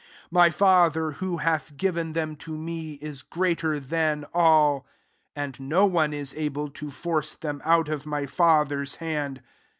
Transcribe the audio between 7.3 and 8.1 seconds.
them out of